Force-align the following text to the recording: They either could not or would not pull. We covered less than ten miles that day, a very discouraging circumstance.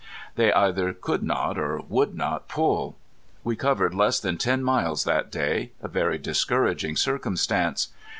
They 0.35 0.51
either 0.53 0.93
could 0.93 1.21
not 1.21 1.59
or 1.59 1.79
would 1.87 2.15
not 2.15 2.47
pull. 2.47 2.97
We 3.43 3.55
covered 3.55 3.93
less 3.93 4.19
than 4.19 4.39
ten 4.39 4.63
miles 4.63 5.03
that 5.03 5.31
day, 5.31 5.73
a 5.79 5.87
very 5.87 6.17
discouraging 6.17 6.95
circumstance. 6.95 7.89